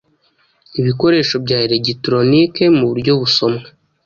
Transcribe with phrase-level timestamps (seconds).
[0.79, 3.67] ibikoresho bya elegitoronike muburyo busomwa